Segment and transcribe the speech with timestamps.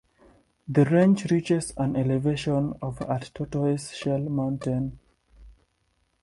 [0.67, 4.97] The range reaches an elevation of at Tortoise Shell Mountain.